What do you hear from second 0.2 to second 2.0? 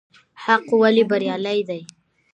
حق ولې بريالی دی؟